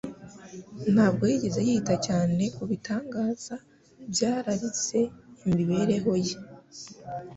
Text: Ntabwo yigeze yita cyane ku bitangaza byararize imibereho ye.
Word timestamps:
Ntabwo 0.93 1.23
yigeze 1.31 1.59
yita 1.67 1.95
cyane 2.07 2.43
ku 2.55 2.63
bitangaza 2.71 3.55
byararize 4.11 4.99
imibereho 5.47 6.11
ye. 6.25 6.35